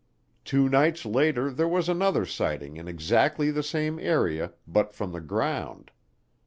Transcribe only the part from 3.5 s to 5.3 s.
the same area but from the